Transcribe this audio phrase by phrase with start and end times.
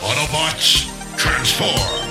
[0.00, 2.06] Autobots, transform!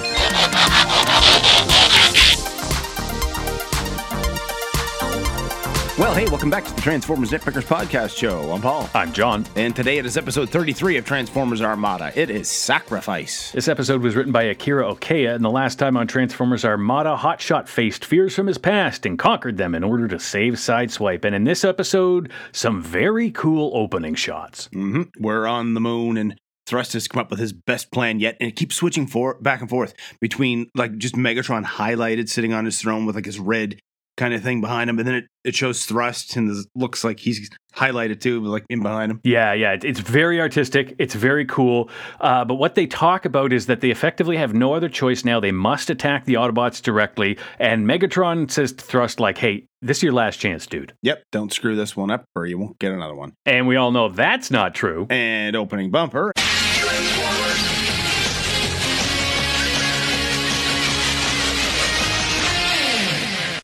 [5.98, 8.52] Well, hey, welcome back to the Transformers Nitpickers podcast show.
[8.52, 8.90] I'm Paul.
[8.94, 9.46] I'm John.
[9.56, 12.12] And today it is episode 33 of Transformers Armada.
[12.20, 13.54] It is Sacrifice.
[13.54, 17.70] This episode was written by Akira Okeya, and the last time on Transformers Armada, Hotshot
[17.70, 21.24] faced fears from his past and conquered them in order to save Sideswipe.
[21.24, 24.68] And in this episode, some very cool opening shots.
[24.74, 28.38] hmm We're on the moon, and Thrust has come up with his best plan yet,
[28.40, 32.66] and it keeps switching for back and forth between like just Megatron highlighted sitting on
[32.66, 33.80] his throne with like his red
[34.18, 37.20] kind of thing behind him, and then it, it shows Thrust and it looks like
[37.20, 39.20] he's highlighted too, but like in behind him.
[39.24, 40.96] Yeah, yeah, it's very artistic.
[40.98, 41.90] It's very cool.
[42.20, 45.40] Uh, but what they talk about is that they effectively have no other choice now.
[45.40, 47.38] They must attack the Autobots directly.
[47.60, 50.94] And Megatron says to Thrust, like, hey, this is your last chance, dude.
[51.02, 53.34] Yep, don't screw this one up, or you won't get another one.
[53.46, 55.06] And we all know that's not true.
[55.10, 56.32] And opening bumper.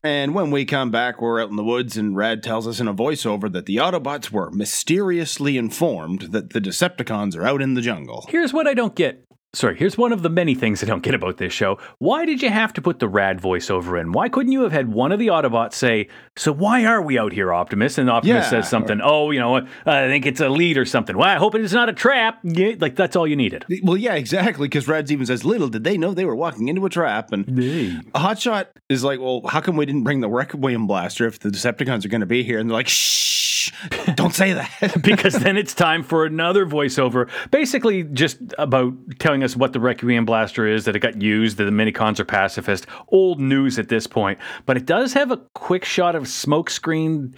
[0.04, 2.88] And when we come back, we're out in the woods, and Rad tells us in
[2.88, 7.80] a voiceover that the Autobots were mysteriously informed that the Decepticons are out in the
[7.80, 8.26] jungle.
[8.28, 9.24] Here's what I don't get.
[9.54, 11.78] Sorry, here's one of the many things I don't get about this show.
[11.98, 14.12] Why did you have to put the rad voiceover in?
[14.12, 17.34] Why couldn't you have had one of the Autobots say, So why are we out
[17.34, 17.98] here, Optimus?
[17.98, 20.86] And Optimus Yeah, says something, Oh, you know, uh, I think it's a lead or
[20.86, 21.18] something.
[21.18, 22.38] Well, I hope it's not a trap.
[22.42, 23.66] Yeah, like, that's all you needed.
[23.82, 26.86] Well, yeah, exactly, because Rad even says, Little did they know they were walking into
[26.86, 27.30] a trap.
[27.30, 27.46] And
[28.14, 31.50] a Hotshot is like, Well, how come we didn't bring the Requiem Blaster if the
[31.50, 32.58] Decepticons are going to be here?
[32.58, 33.41] And they're like, Shh,
[34.14, 34.70] don't say that.
[35.02, 40.24] because then it's time for another voiceover, basically just about telling us what the Requiem
[40.24, 42.86] Blaster is, that it got used, that the minicons are pacifist.
[43.08, 44.38] Old news at this point.
[44.66, 47.34] But it does have a quick shot of Smokescreen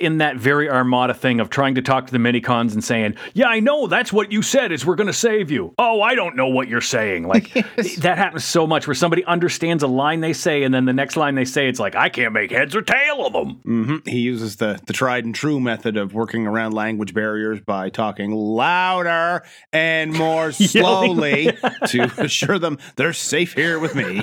[0.00, 3.48] in that very Armada thing of trying to talk to the minicons and saying, "Yeah,
[3.48, 6.36] I know that's what you said is we're going to save you." Oh, I don't
[6.36, 7.26] know what you're saying.
[7.26, 7.52] Like
[7.98, 11.16] that happens so much where somebody understands a line they say and then the next
[11.16, 14.18] line they say it's like, "I can't make heads or tail of them." hmm He
[14.18, 19.42] uses the, the tried and true method of working around language barriers by talking louder
[19.72, 21.56] and more slowly
[21.88, 24.22] to assure them they're safe here with me.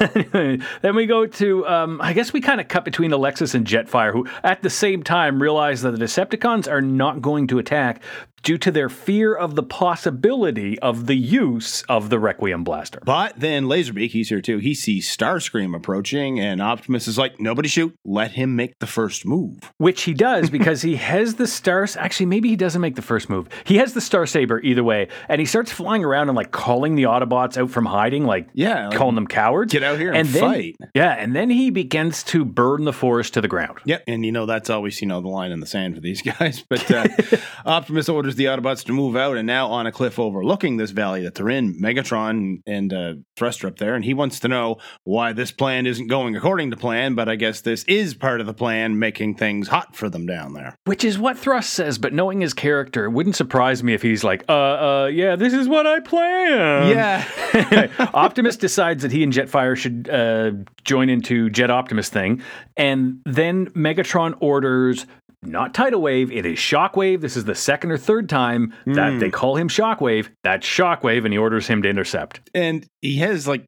[0.82, 4.12] then we go to, um, I guess we kind of cut between Alexis and Jetfire,
[4.12, 8.00] who at the same time realize that the Decepticons are not going to attack
[8.44, 13.00] due to their fear of the possibility of the use of the Requiem Blaster.
[13.04, 14.58] But then Laserbeak, he's here too.
[14.58, 17.94] He sees Starscream approaching, and Optimus is like, nobody shoot.
[18.04, 19.72] Let him make the first move.
[19.78, 21.96] Which he does because he has the stars.
[21.96, 23.48] Actually, maybe he doesn't make the first move.
[23.64, 26.94] He has the Star Saber either way, and he starts flying around and like calling
[26.96, 29.72] the Autobots out from hiding, like Yeah, like, calling them cowards.
[29.72, 30.76] get out here and then, fight.
[30.94, 33.78] Yeah, and then he begins to burn the forest to the ground.
[33.86, 36.20] Yep, and you know that's always you know the line in the sand for these
[36.38, 36.62] guys.
[36.68, 37.06] But uh,
[37.64, 41.22] Optimus orders the Autobots to move out, and now on a cliff overlooking this valley
[41.22, 45.32] that they're in, Megatron and uh, Thruster up there, and he wants to know why
[45.32, 47.14] this plan isn't going according to plan.
[47.14, 50.54] But I guess this is part of the plan, making things hot for them down
[50.54, 50.76] there.
[50.84, 54.24] Which is what Thrust says, but knowing his character, it wouldn't surprise me if he's
[54.24, 56.90] like, uh, uh, yeah, this is what I planned.
[56.90, 60.52] yeah, Optimus decides that he and Jetfire should uh,
[60.84, 62.42] join into Jet Optimus thing,
[62.76, 65.06] and then Megatron orders
[65.46, 67.20] not Tidal Wave, it is Shockwave.
[67.20, 70.28] This is the second or third time that they call him Shockwave.
[70.42, 72.40] That's Shockwave, and he orders him to intercept.
[72.54, 73.64] and he has like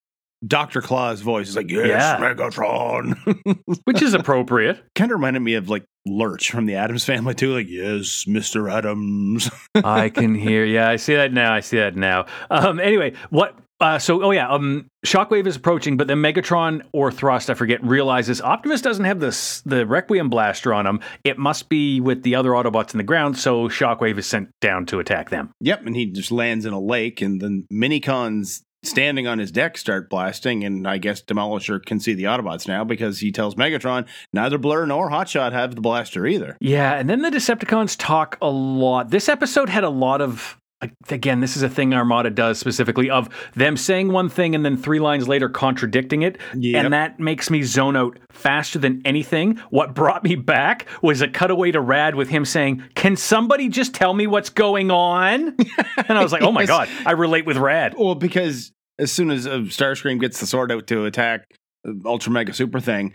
[0.46, 1.46] Doctor Claw's voice.
[1.48, 2.18] He's like, "Yes, Yeah.
[2.20, 3.16] Megatron."
[3.84, 4.82] Which is appropriate.
[4.94, 7.54] kind of reminded me of like Lurch from the Addams Family too.
[7.54, 9.50] Like, yes, Mister Addams.
[9.74, 10.64] I can hear.
[10.64, 11.52] Yeah, I see that now.
[11.54, 12.26] I see that now.
[12.50, 13.58] Um, anyway, what?
[13.78, 17.84] Uh, so, oh yeah, um, Shockwave is approaching, but then Megatron or Thrust, I forget,
[17.84, 21.00] realizes Optimus doesn't have this the Requiem blaster on him.
[21.24, 23.38] It must be with the other Autobots in the ground.
[23.38, 25.50] So Shockwave is sent down to attack them.
[25.60, 29.76] Yep, and he just lands in a lake, and then Minicons standing on his deck
[29.76, 34.06] start blasting, and I guess Demolisher can see the Autobots now because he tells Megatron
[34.32, 36.56] neither Blur nor Hotshot have the blaster either.
[36.60, 39.10] Yeah, and then the Decepticons talk a lot.
[39.10, 40.56] This episode had a lot of.
[41.08, 44.76] Again, this is a thing Armada does specifically of them saying one thing and then
[44.76, 46.38] three lines later contradicting it.
[46.54, 46.84] Yep.
[46.84, 49.56] And that makes me zone out faster than anything.
[49.70, 53.94] What brought me back was a cutaway to Rad with him saying, Can somebody just
[53.94, 55.56] tell me what's going on?
[56.08, 57.94] and I was like, Oh my God, I relate with Rad.
[57.96, 61.54] Well, because as soon as uh, Starscream gets the sword out to attack
[61.88, 63.14] uh, Ultra Mega Super thing,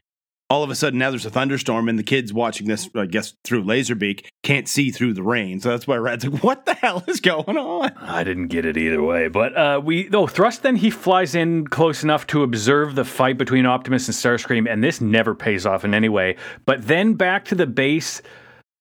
[0.51, 3.35] all of a sudden now there's a thunderstorm, and the kids watching this, I guess,
[3.45, 5.61] through Laserbeak can't see through the rain.
[5.61, 8.75] So that's why Rad's like, "What the hell is going on?" I didn't get it
[8.75, 10.61] either way, but uh, we though thrust.
[10.61, 14.83] Then he flies in close enough to observe the fight between Optimus and Starscream, and
[14.83, 16.35] this never pays off in any way.
[16.65, 18.21] But then back to the base,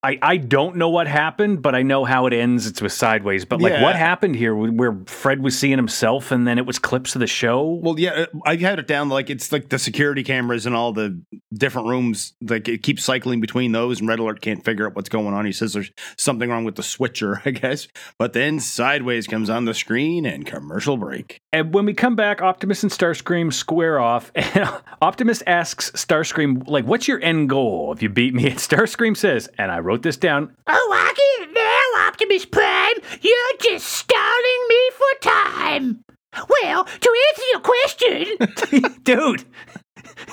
[0.03, 2.65] I, I don't know what happened, but I know how it ends.
[2.65, 3.45] It's with Sideways.
[3.45, 3.83] But like, Yeah.
[3.83, 7.27] what happened here where Fred was seeing himself and then it was clips of the
[7.27, 7.79] show?
[7.83, 10.91] Well, yeah, uh, I had it down like it's like the security cameras and all
[10.91, 11.21] the
[11.53, 12.33] different rooms.
[12.41, 15.45] Like it keeps cycling between those, and Red Alert can't figure out what's going on.
[15.45, 17.87] He says there's something wrong with the switcher, I guess.
[18.17, 21.41] But then Sideways comes on the screen and commercial break.
[21.53, 24.67] And when we come back, Optimus and Starscream square off, and
[25.01, 28.47] Optimus asks Starscream, like, what's your end goal if you beat me?
[28.47, 32.95] And Starscream says, and I wrote this down, Oh, I get it now, Optimus Prime.
[33.19, 36.03] You're just stalling me for time.
[36.33, 39.43] Well, to answer your question, dude.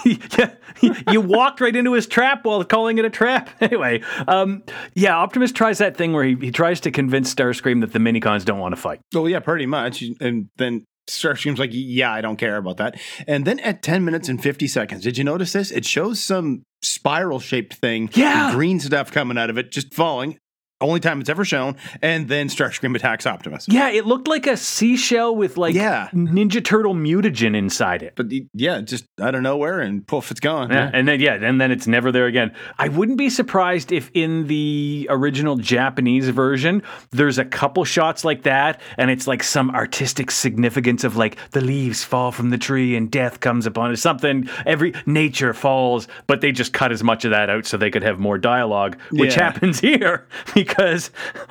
[1.10, 3.50] you walked right into his trap while calling it a trap.
[3.60, 4.62] Anyway, um,
[4.94, 8.44] yeah, Optimus tries that thing where he, he tries to convince Starscream that the minicons
[8.44, 9.00] don't want to fight.
[9.14, 10.02] Oh yeah, pretty much.
[10.20, 14.28] And then Starscream's like, "Yeah, I don't care about that." And then at ten minutes
[14.28, 15.70] and fifty seconds, did you notice this?
[15.70, 18.52] It shows some spiral shaped thing, Yeah.
[18.52, 20.38] green stuff coming out of it, just falling.
[20.80, 21.74] Only time it's ever shown.
[22.02, 23.66] And then Starscream attacks Optimus.
[23.68, 26.08] Yeah, it looked like a seashell with like Yeah.
[26.14, 28.12] Ninja Turtle mutagen inside it.
[28.14, 30.70] But yeah, just out of nowhere, and poof, it's gone.
[30.70, 32.52] Yeah, and then yeah, and then it's never there again.
[32.78, 38.44] I wouldn't be surprised if in the original Japanese version there's a couple shots like
[38.44, 42.94] that, and it's like some artistic significance of like the leaves fall from the tree
[42.94, 43.96] and death comes upon it.
[43.96, 47.90] Something every nature falls, but they just cut as much of that out so they
[47.90, 49.42] could have more dialogue, which Yeah.
[49.44, 50.26] happens here
[50.68, 51.10] because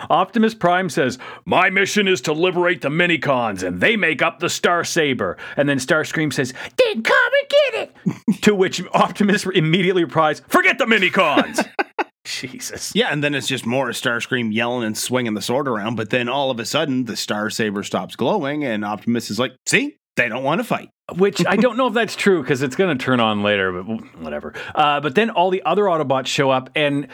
[0.10, 4.50] Optimus Prime says, "My mission is to liberate the minicons, and they make up the
[4.50, 8.42] Star Saber." And then Starscream says, then come and get it.
[8.44, 11.68] to which Optimus immediately replies, "Forget the minicons."
[12.24, 12.92] Jesus.
[12.94, 15.96] Yeah, and then it's just more Starscream yelling and swinging the sword around.
[15.96, 19.54] But then all of a sudden, the Star Saber stops glowing, and Optimus is like,
[19.66, 22.76] "See, they don't want to fight." Which I don't know if that's true because it's
[22.76, 23.84] going to turn on later, but
[24.20, 24.54] whatever.
[24.76, 27.08] Uh, but then all the other Autobots show up, and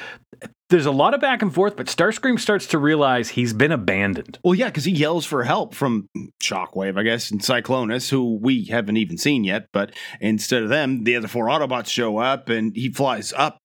[0.69, 1.75] there's a lot of back and forth.
[1.75, 4.39] But Starscream starts to realize he's been abandoned.
[4.43, 6.09] Well, yeah, because he yells for help from
[6.41, 9.67] Shockwave, I guess, and Cyclonus, who we haven't even seen yet.
[9.71, 13.57] But instead of them, the other four Autobots show up, and he flies up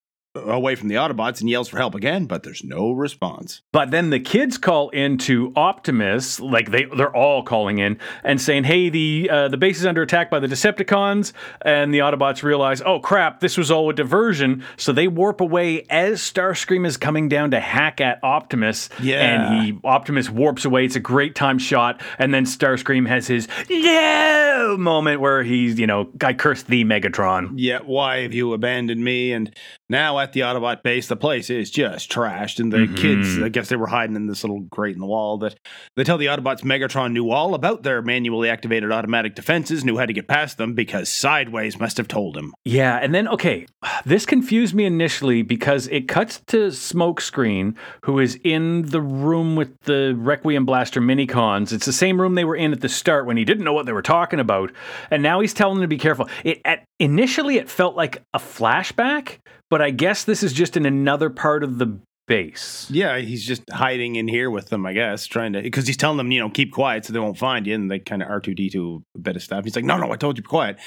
[0.47, 3.63] away from the Autobots and yells for help again, but there's no response.
[3.73, 8.65] But then the kids call into Optimus, like they they're all calling in and saying,
[8.65, 11.33] "Hey, the uh, the base is under attack by the Decepticons."
[11.63, 15.85] And the Autobots realize, "Oh crap, this was all a diversion." So they warp away
[15.91, 18.89] as Starscream is coming down to hack at Optimus.
[19.01, 19.21] Yeah.
[19.23, 20.85] and he Optimus warps away.
[20.85, 25.87] It's a great time shot, and then Starscream has his no moment where he's you
[25.87, 27.53] know, I cursed the Megatron.
[27.57, 29.33] Yeah, why have you abandoned me?
[29.33, 29.55] And
[29.89, 32.61] now at the Autobot base, the place is just trashed.
[32.61, 32.95] And the mm-hmm.
[32.95, 35.39] kids, I guess they were hiding in this little grate in the wall.
[35.39, 35.59] That
[35.97, 40.07] they tell the Autobots Megatron knew all about their manually activated automatic defenses, knew how
[40.07, 42.53] to get past them because Sideways must have told him.
[42.65, 43.67] Yeah, and then okay,
[44.05, 49.79] this confused me initially because it cuts to Smokescreen, who is in the room with
[49.83, 51.73] the Requiem Blaster minicons.
[51.73, 53.87] It's the same room they were in at the start when he didn't know what
[53.87, 54.73] they were talking about,
[55.11, 56.29] and now he's telling them to be careful.
[56.45, 59.39] It at initially it felt like a flashback,
[59.71, 62.87] but I guess this is just in another part of the base.
[62.91, 66.19] Yeah, he's just hiding in here with them, I guess, trying to because he's telling
[66.19, 68.41] them, you know, keep quiet so they won't find you, and they kind of R
[68.41, 69.65] two D two a bit of stuff.
[69.65, 70.79] He's like, no, no, I told you be quiet,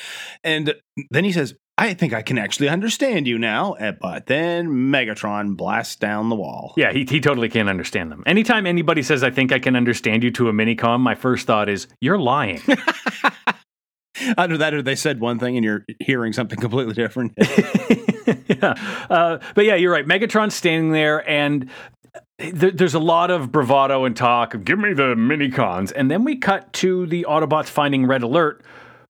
[0.43, 0.73] and
[1.09, 3.73] then he says, I think I can actually understand you now.
[3.73, 6.73] Eh, But then Megatron blasts down the wall.
[6.77, 8.21] Yeah, he, he totally can't understand them.
[8.27, 11.69] Anytime anybody says, I think I can understand you to a minicon, my first thought
[11.69, 12.61] is, you're lying.
[14.37, 17.33] Either that, or they said one thing and you're hearing something completely different.
[18.47, 18.73] yeah.
[19.09, 20.05] Uh, but yeah, you're right.
[20.05, 21.69] Megatron's standing there, and
[22.39, 26.23] th- there's a lot of bravado and talk of "Give me the minicons," and then
[26.23, 28.63] we cut to the Autobots finding Red Alert.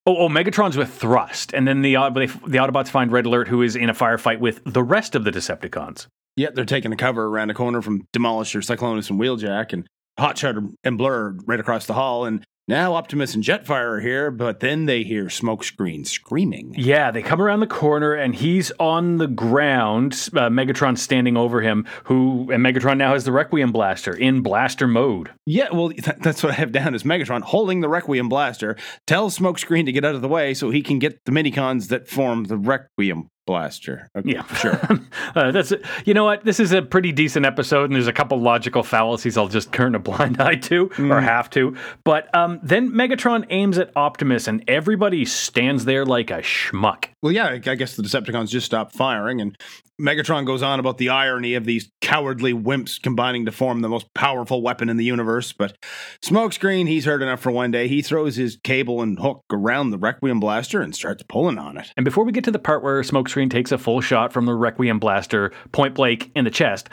[0.05, 3.61] Oh, oh Megatron's with Thrust, and then the they, the Autobots find Red Alert, who
[3.61, 6.07] is in a firefight with the rest of the Decepticons.
[6.35, 9.87] yeah, they're taking a cover around a corner from Demolisher, Cyclonus, and Wheeljack, and
[10.19, 12.25] Hotshot and Blur right across the hall.
[12.25, 16.73] And now Optimus and Jetfire are here, but then they hear Smokescreen screaming.
[16.77, 20.13] Yeah, they come around the corner, and he's on the ground.
[20.33, 24.87] Uh, Megatron standing over him, who and Megatron now has the Requiem blaster in blaster
[24.87, 25.31] mode.
[25.45, 28.77] Yeah, well, th- that's what I have down is Megatron holding the Requiem blaster,
[29.07, 32.07] tells Smokescreen to get out of the way so he can get the minicons that
[32.07, 34.09] form the Requiem blaster.
[34.15, 34.99] Okay, Yeah, for sure.
[35.35, 35.85] uh, that's it.
[36.05, 36.43] You know what?
[36.45, 39.95] This is a pretty decent episode, and there's a couple logical fallacies I'll just turn
[39.95, 41.75] a blind eye to, or have to.
[42.03, 47.05] But um, then Megatron aims at Optimus, and everybody stands there like a schmuck.
[47.21, 49.57] Well, yeah, I I guess the Decepticons just stopped firing, and
[50.01, 54.11] Megatron goes on about the irony of these cowardly wimps combining to form the most
[54.13, 55.53] powerful weapon in the universe.
[55.53, 55.77] But
[56.23, 57.87] Smokescreen, he's heard enough for one day.
[57.87, 61.93] He throws his cable and hook around the Requiem blaster and starts pulling on it.
[61.95, 64.55] And before we get to the part where Smokescreen takes a full shot from the
[64.55, 66.89] Requiem blaster point blank in the chest,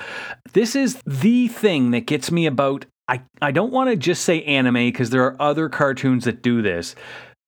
[0.53, 2.85] this is the thing that gets me about.
[3.09, 6.61] I, I don't want to just say anime because there are other cartoons that do
[6.61, 6.95] this.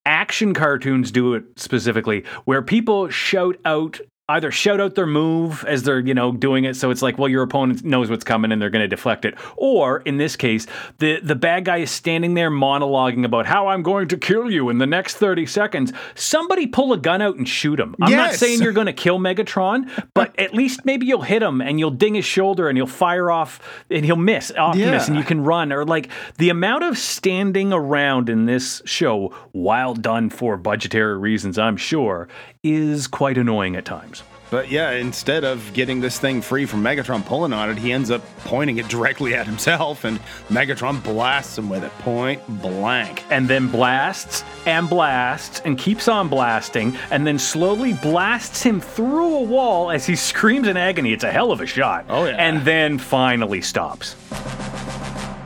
[0.07, 5.82] Action cartoons do it specifically, where people shout out either shout out their move as
[5.82, 6.76] they're you know doing it.
[6.76, 9.34] So it's like well your opponent knows what's coming and they're going to deflect it.
[9.56, 10.66] Or in this case
[10.99, 14.68] the the bad guy is standing there monologuing about how I'm going to kill you
[14.70, 15.92] in the next 30 seconds.
[16.14, 17.94] Somebody pull a gun out and shoot him.
[18.00, 21.60] I'm not saying you're going to kill Megatron but at least maybe you'll hit him
[21.60, 23.60] and you'll ding his shoulder and he'll fire off
[23.90, 25.06] and he'll miss Optimus Yeah.
[25.06, 25.72] and you can run.
[25.72, 26.08] Or like
[26.38, 32.28] the amount of standing around in this show while done for budgetary reasons I'm sure
[32.62, 34.19] is quite annoying at times
[34.50, 38.11] But yeah, instead of getting this thing free from Megatron pulling on it, he ends
[38.11, 43.23] up pointing it directly at himself, and Megatron blasts him with it point blank.
[43.30, 49.37] and then blasts and blasts and keeps on blasting and then slowly blasts him through
[49.37, 51.12] a wall as he screams in agony.
[51.12, 52.07] It's a hell of a shot.
[52.09, 52.37] Oh, yeah.
[52.37, 54.16] And then finally stops.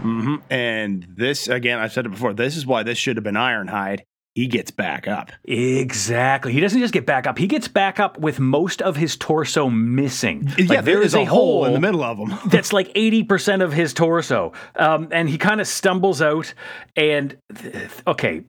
[0.02, 0.36] Mm-hmm.
[0.50, 4.00] And this, again, I've said it before, this is why this should have been Ironhide.
[4.34, 5.30] He gets back up.
[5.44, 6.52] Exactly.
[6.52, 9.70] He doesn't just get back up, he gets back up with most of his torso
[9.70, 10.52] missing.
[10.58, 12.36] yeah, Like, there is a hole in the middle of him.
[12.50, 14.52] that's like 80% of his torso.
[14.76, 16.52] Um, and he kind of stumbles out.
[16.96, 18.42] And th- okay,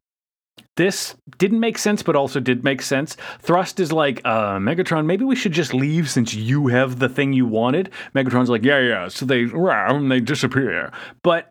[0.76, 3.16] this didn't make sense, but also did make sense.
[3.40, 7.32] Thrust is like, uh, Megatron, maybe we should just leave since you have the thing
[7.32, 7.92] you wanted.
[8.14, 9.08] Megatron's like, yeah, yeah.
[9.08, 10.92] So they, rah, and they disappear.
[11.24, 11.50] But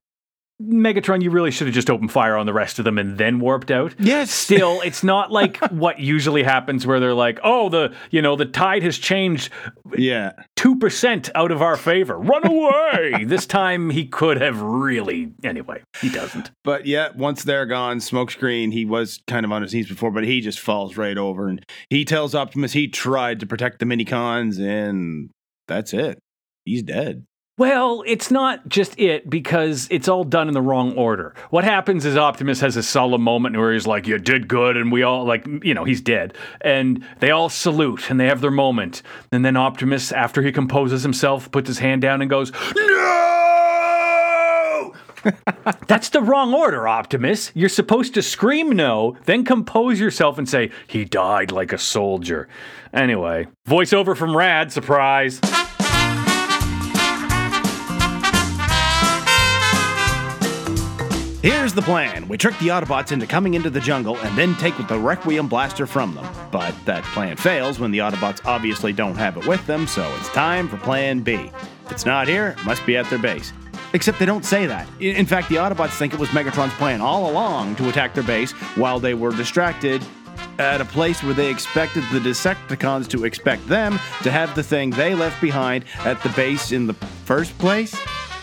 [0.62, 3.40] Megatron, you really should have just opened fire on the rest of them and then
[3.40, 3.92] warped out.
[3.98, 4.30] Yes.
[4.30, 8.44] Still, it's not like what usually happens where they're like, oh, the you know the
[8.46, 9.50] tide has changed
[9.96, 10.32] Yeah.
[10.54, 12.16] two percent out of our favor.
[12.18, 13.24] Run away!
[13.26, 15.32] this time he could have really.
[15.42, 16.52] Anyway, he doesn't.
[16.62, 20.24] But yeah, once they're gone, Smokescreen, he was kind of on his knees before, but
[20.24, 24.60] he just falls right over and he tells Optimus he tried to protect the minicons,
[24.60, 25.30] and
[25.66, 26.18] that's it.
[26.64, 27.24] He's dead.
[27.56, 31.34] Well, it's not just it because it's all done in the wrong order.
[31.50, 34.90] What happens is Optimus has a solemn moment where he's like, "You did good," and
[34.90, 38.50] we all like, you know, he's dead, and they all salute and they have their
[38.50, 39.02] moment.
[39.30, 43.14] And then Optimus, after he composes himself, puts his hand down and goes, "No!"
[45.86, 47.52] That's the wrong order, Optimus.
[47.54, 52.48] You're supposed to scream no, then compose yourself and say, he died like a soldier.
[52.92, 55.40] Anyway, voiceover from Rad, surprise.
[61.44, 62.26] Here's the plan.
[62.26, 65.86] We trick the Autobots into coming into the jungle and then take the Requiem blaster
[65.86, 66.26] from them.
[66.50, 70.30] But that plan fails when the Autobots obviously don't have it with them, so it's
[70.30, 71.34] time for plan B.
[71.84, 73.52] If it's not here, it must be at their base.
[73.92, 74.88] Except they don't say that.
[75.00, 78.52] In fact, the Autobots think it was Megatron's plan all along to attack their base
[78.78, 80.02] while they were distracted
[80.58, 84.88] at a place where they expected the Decepticons to expect them to have the thing
[84.88, 87.94] they left behind at the base in the first place?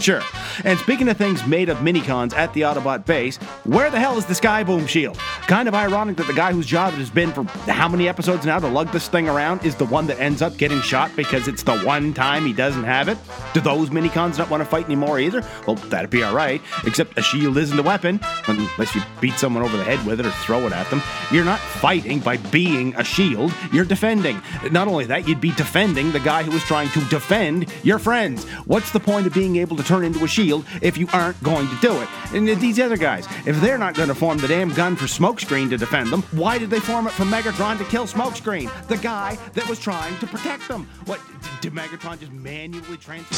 [0.01, 0.21] Sure.
[0.63, 4.25] And speaking of things made of minicons at the Autobot base, where the hell is
[4.25, 5.15] the Skyboom shield?
[5.45, 8.43] Kind of ironic that the guy whose job it has been for how many episodes
[8.43, 11.47] now to lug this thing around is the one that ends up getting shot because
[11.47, 13.17] it's the one time he doesn't have it.
[13.53, 15.45] Do those minicons not want to fight anymore either?
[15.67, 19.77] Well, that'd be alright, except a shield isn't a weapon, unless you beat someone over
[19.77, 21.03] the head with it or throw it at them.
[21.31, 24.41] You're not fighting by being a shield, you're defending.
[24.71, 28.45] Not only that, you'd be defending the guy who was trying to defend your friends.
[28.65, 31.67] What's the point of being able to turn into a shield if you aren't going
[31.67, 32.07] to do it?
[32.33, 35.69] And these other guys, if they're not going to form the damn gun for Smokescreen
[35.69, 39.37] to defend them, why did they form it for Megatron to kill Smokescreen, the guy
[39.53, 40.87] that was trying to protect them?
[41.05, 41.19] What,
[41.61, 43.35] did Megatron just manually transfer?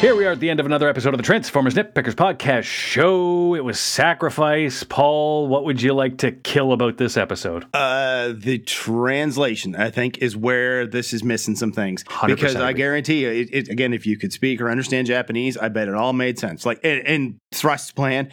[0.00, 3.54] Here we are at the end of another episode of the Transformers Nitpickers Podcast Show.
[3.56, 4.84] It was Sacrifice.
[4.84, 7.64] Paul, what would you like to kill about this episode?
[7.74, 12.04] Uh, the translation, I think, is where this is missing some things.
[12.04, 12.78] 100% Because I agree.
[12.78, 15.94] guarantee you, it, it, again, if you could speak or understand Japanese, I bet it
[15.94, 16.64] all made sense.
[16.64, 18.32] Like in, in Thrust's plan,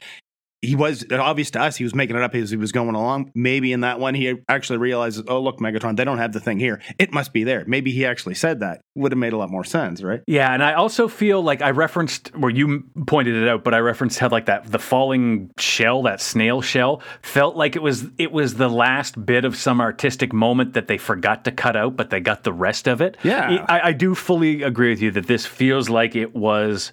[0.62, 1.76] he was obvious to us.
[1.76, 3.32] He was making it up as he was going along.
[3.34, 6.60] Maybe in that one, he actually realizes, oh, look, Megatron, they don't have the thing
[6.60, 6.80] here.
[7.00, 7.64] It must be there.
[7.66, 8.82] Maybe he actually said that.
[8.96, 10.22] Would have made a lot more sense, right?
[10.28, 13.80] Yeah, and I also feel like I referenced where you pointed it out, but I
[13.80, 18.32] referenced how like that the falling shell, that snail shell, felt like it was it
[18.32, 22.12] was the last bit of some artistic moment that they forgot to cut out, but
[22.12, 23.18] they got the rest of it.
[23.24, 23.66] Yeah.
[23.68, 26.92] I, I do fully agree with you that this feels like it was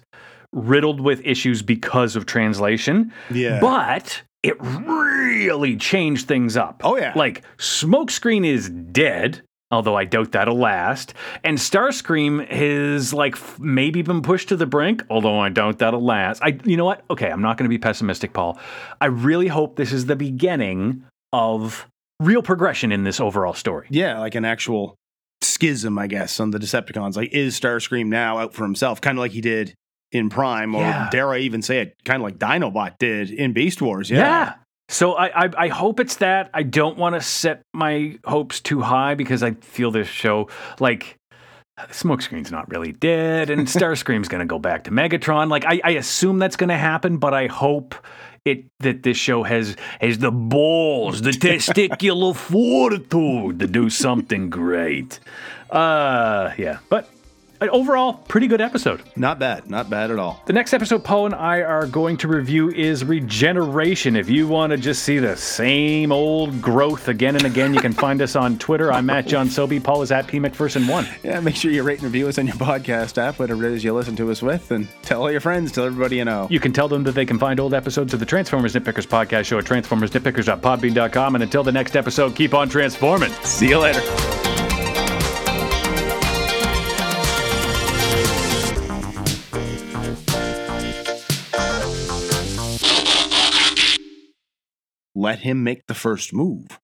[0.53, 3.13] riddled with issues because of translation.
[3.31, 3.59] Yeah.
[3.59, 4.21] but.
[4.41, 6.79] It really changed things up.
[6.85, 7.11] Oh, yeah.
[7.13, 9.41] Like, Smokescreen is dead.
[9.71, 11.13] although I doubt that'll last.
[11.43, 16.03] And Starscream has like f- maybe been pushed to the brink, although I doubt that'll
[16.03, 16.41] last.
[16.43, 17.03] I, you know what?
[17.09, 18.57] Okay, I'm not going to be pessimistic, Paul.
[18.99, 21.87] I really hope this is the beginning of
[22.19, 23.87] real progression in this overall story.
[23.89, 24.95] Yeah, like an actual
[25.41, 27.15] schism, I guess, on the Decepticons.
[27.15, 29.73] Like, is Starscream now out for himself, kind of like he did
[30.11, 31.09] in Prime, or Yeah.
[31.11, 34.09] dare I even say it, kind of like Dinobot did in Beast Wars?
[34.09, 34.53] Yeah.
[34.89, 36.49] So I, I I hope it's that.
[36.53, 40.49] I don't want to set my hopes too high because I feel this show
[40.79, 41.15] like
[41.91, 45.49] Smokescreen's not really dead and Starscream's going to go back to Megatron.
[45.49, 47.93] Like I, I assume that's going to happen, but I hope
[48.45, 52.35] it that this show has has the balls, the testicular
[52.83, 55.19] fortitude to do something great.
[55.69, 57.07] Uh, yeah, but
[57.67, 59.01] overall, pretty good episode.
[59.17, 59.69] Not bad.
[59.69, 60.41] Not bad at all.
[60.45, 64.15] The next episode Paul and I are going to review is Regeneration.
[64.15, 67.91] If you want to just see the same old growth again and again, you can
[67.93, 68.93] find us on Twitter.
[68.93, 69.79] I'm at John Sobey.
[69.79, 71.23] Paul is at P McPherson1.
[71.23, 73.83] Yeah, make sure you rate and review us on your podcast app, whatever it is
[73.83, 76.47] you listen to us with, and tell all your friends, tell everybody you know.
[76.49, 79.45] You can tell them that they can find old episodes of the Transformers Nitpickers podcast
[79.45, 81.35] show at transformersnitpickers.podbean.com.
[81.35, 83.31] And until the next episode, keep on transforming.
[83.43, 84.48] See you later.
[95.21, 96.79] Let him make the first move.